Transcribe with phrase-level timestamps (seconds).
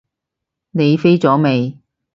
[0.71, 1.77] 你飛咗未？